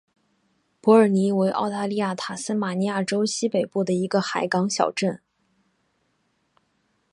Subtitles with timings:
[0.81, 5.19] 伯尔尼为澳大利亚塔斯马尼亚州西北部的一个海港小镇。